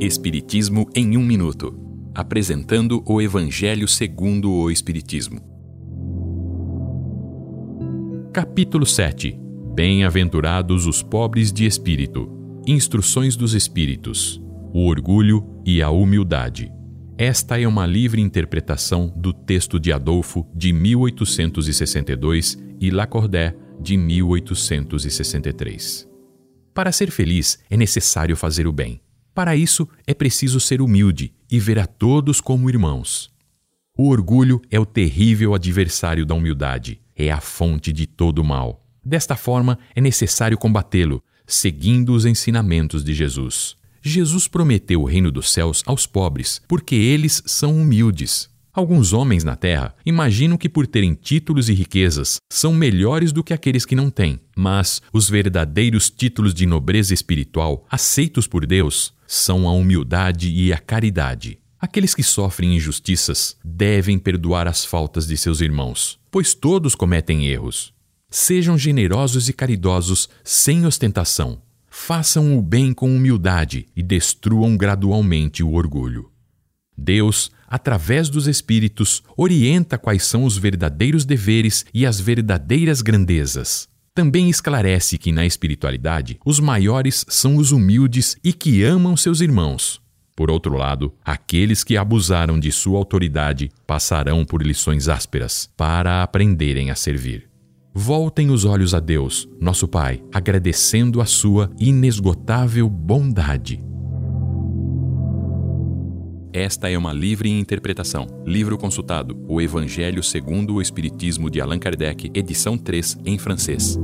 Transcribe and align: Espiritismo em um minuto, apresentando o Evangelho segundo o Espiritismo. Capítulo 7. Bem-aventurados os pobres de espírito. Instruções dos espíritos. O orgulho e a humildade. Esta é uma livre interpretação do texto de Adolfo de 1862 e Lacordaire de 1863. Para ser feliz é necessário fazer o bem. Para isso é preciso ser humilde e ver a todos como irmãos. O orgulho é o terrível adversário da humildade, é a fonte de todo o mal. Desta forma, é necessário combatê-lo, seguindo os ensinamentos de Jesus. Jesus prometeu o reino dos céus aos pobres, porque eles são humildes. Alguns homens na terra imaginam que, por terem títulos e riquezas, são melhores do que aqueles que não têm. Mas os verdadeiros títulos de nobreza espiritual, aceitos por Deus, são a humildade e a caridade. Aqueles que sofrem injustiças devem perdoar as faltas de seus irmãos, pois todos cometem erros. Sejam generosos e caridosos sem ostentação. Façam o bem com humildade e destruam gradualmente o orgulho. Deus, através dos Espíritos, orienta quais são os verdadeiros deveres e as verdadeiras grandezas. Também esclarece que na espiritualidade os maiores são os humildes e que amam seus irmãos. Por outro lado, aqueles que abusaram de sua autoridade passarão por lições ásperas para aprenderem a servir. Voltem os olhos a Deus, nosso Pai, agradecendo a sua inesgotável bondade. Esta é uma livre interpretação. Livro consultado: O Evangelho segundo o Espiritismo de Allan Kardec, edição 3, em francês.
Espiritismo 0.00 0.88
em 0.92 1.16
um 1.16 1.22
minuto, 1.22 1.72
apresentando 2.12 3.00
o 3.06 3.22
Evangelho 3.22 3.86
segundo 3.86 4.50
o 4.50 4.68
Espiritismo. 4.68 5.38
Capítulo 8.32 8.84
7. 8.84 9.38
Bem-aventurados 9.72 10.84
os 10.86 11.00
pobres 11.00 11.52
de 11.52 11.64
espírito. 11.64 12.28
Instruções 12.66 13.36
dos 13.36 13.54
espíritos. 13.54 14.42
O 14.72 14.88
orgulho 14.88 15.46
e 15.64 15.80
a 15.80 15.90
humildade. 15.90 16.72
Esta 17.16 17.60
é 17.60 17.68
uma 17.68 17.86
livre 17.86 18.20
interpretação 18.20 19.14
do 19.16 19.32
texto 19.32 19.78
de 19.78 19.92
Adolfo 19.92 20.44
de 20.52 20.72
1862 20.72 22.58
e 22.80 22.90
Lacordaire 22.90 23.56
de 23.80 23.96
1863. 23.96 26.08
Para 26.74 26.90
ser 26.90 27.12
feliz 27.12 27.60
é 27.70 27.76
necessário 27.76 28.36
fazer 28.36 28.66
o 28.66 28.72
bem. 28.72 29.03
Para 29.34 29.56
isso 29.56 29.88
é 30.06 30.14
preciso 30.14 30.60
ser 30.60 30.80
humilde 30.80 31.34
e 31.50 31.58
ver 31.58 31.78
a 31.78 31.86
todos 31.86 32.40
como 32.40 32.70
irmãos. 32.70 33.32
O 33.96 34.08
orgulho 34.08 34.62
é 34.70 34.78
o 34.78 34.86
terrível 34.86 35.54
adversário 35.54 36.24
da 36.24 36.34
humildade, 36.34 37.00
é 37.16 37.30
a 37.30 37.40
fonte 37.40 37.92
de 37.92 38.06
todo 38.06 38.38
o 38.38 38.44
mal. 38.44 38.84
Desta 39.04 39.36
forma, 39.36 39.78
é 39.94 40.00
necessário 40.00 40.56
combatê-lo, 40.56 41.22
seguindo 41.46 42.14
os 42.14 42.24
ensinamentos 42.24 43.04
de 43.04 43.12
Jesus. 43.12 43.76
Jesus 44.00 44.46
prometeu 44.46 45.02
o 45.02 45.04
reino 45.04 45.30
dos 45.30 45.52
céus 45.52 45.82
aos 45.86 46.06
pobres, 46.06 46.60
porque 46.68 46.94
eles 46.94 47.42
são 47.46 47.76
humildes. 47.76 48.48
Alguns 48.74 49.12
homens 49.12 49.44
na 49.44 49.54
terra 49.54 49.94
imaginam 50.04 50.56
que, 50.56 50.68
por 50.68 50.84
terem 50.84 51.14
títulos 51.14 51.68
e 51.68 51.72
riquezas, 51.72 52.38
são 52.52 52.74
melhores 52.74 53.30
do 53.30 53.44
que 53.44 53.54
aqueles 53.54 53.86
que 53.86 53.94
não 53.94 54.10
têm. 54.10 54.40
Mas 54.56 55.00
os 55.12 55.30
verdadeiros 55.30 56.10
títulos 56.10 56.52
de 56.52 56.66
nobreza 56.66 57.14
espiritual, 57.14 57.86
aceitos 57.88 58.48
por 58.48 58.66
Deus, 58.66 59.14
são 59.28 59.68
a 59.68 59.72
humildade 59.72 60.50
e 60.50 60.72
a 60.72 60.78
caridade. 60.78 61.60
Aqueles 61.80 62.16
que 62.16 62.24
sofrem 62.24 62.74
injustiças 62.74 63.56
devem 63.64 64.18
perdoar 64.18 64.66
as 64.66 64.84
faltas 64.84 65.24
de 65.28 65.36
seus 65.36 65.60
irmãos, 65.60 66.18
pois 66.28 66.52
todos 66.52 66.96
cometem 66.96 67.46
erros. 67.46 67.94
Sejam 68.28 68.76
generosos 68.76 69.48
e 69.48 69.52
caridosos 69.52 70.28
sem 70.42 70.84
ostentação. 70.84 71.62
Façam 71.88 72.58
o 72.58 72.60
bem 72.60 72.92
com 72.92 73.14
humildade 73.14 73.86
e 73.94 74.02
destruam 74.02 74.76
gradualmente 74.76 75.62
o 75.62 75.74
orgulho. 75.74 76.33
Deus, 76.96 77.50
através 77.68 78.28
dos 78.28 78.46
Espíritos, 78.46 79.22
orienta 79.36 79.98
quais 79.98 80.24
são 80.24 80.44
os 80.44 80.56
verdadeiros 80.56 81.24
deveres 81.24 81.84
e 81.92 82.06
as 82.06 82.20
verdadeiras 82.20 83.02
grandezas. 83.02 83.88
Também 84.14 84.48
esclarece 84.48 85.18
que 85.18 85.32
na 85.32 85.44
espiritualidade 85.44 86.38
os 86.44 86.60
maiores 86.60 87.26
são 87.28 87.56
os 87.56 87.72
humildes 87.72 88.36
e 88.44 88.52
que 88.52 88.84
amam 88.84 89.16
seus 89.16 89.40
irmãos. 89.40 90.00
Por 90.36 90.50
outro 90.50 90.76
lado, 90.76 91.12
aqueles 91.24 91.84
que 91.84 91.96
abusaram 91.96 92.58
de 92.58 92.70
sua 92.70 92.98
autoridade 92.98 93.70
passarão 93.86 94.44
por 94.44 94.62
lições 94.62 95.08
ásperas 95.08 95.70
para 95.76 96.22
aprenderem 96.22 96.90
a 96.90 96.94
servir. 96.94 97.48
Voltem 97.92 98.50
os 98.50 98.64
olhos 98.64 98.94
a 98.94 99.00
Deus, 99.00 99.48
nosso 99.60 99.86
Pai, 99.86 100.22
agradecendo 100.32 101.20
a 101.20 101.24
sua 101.24 101.70
inesgotável 101.78 102.88
bondade. 102.88 103.80
Esta 106.54 106.88
é 106.88 106.96
uma 106.96 107.12
livre 107.12 107.50
interpretação. 107.50 108.28
Livro 108.46 108.78
consultado: 108.78 109.36
O 109.48 109.60
Evangelho 109.60 110.22
segundo 110.22 110.74
o 110.74 110.80
Espiritismo 110.80 111.50
de 111.50 111.60
Allan 111.60 111.80
Kardec, 111.80 112.30
edição 112.32 112.78
3, 112.78 113.18
em 113.26 113.36
francês. 113.36 113.98